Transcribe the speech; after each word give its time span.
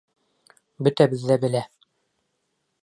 Бөтәбеҙ 0.87 1.27
ҙә 1.31 1.39
белә... 1.45 1.65